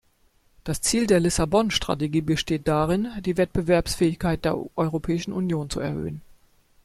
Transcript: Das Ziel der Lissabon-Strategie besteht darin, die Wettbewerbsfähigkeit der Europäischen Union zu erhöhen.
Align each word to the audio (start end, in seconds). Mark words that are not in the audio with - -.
Das 0.63 0.81
Ziel 0.81 1.05
der 1.05 1.19
Lissabon-Strategie 1.19 2.21
besteht 2.21 2.67
darin, 2.67 3.07
die 3.19 3.37
Wettbewerbsfähigkeit 3.37 4.43
der 4.43 4.57
Europäischen 4.75 5.31
Union 5.31 5.69
zu 5.69 5.79
erhöhen. 5.79 6.23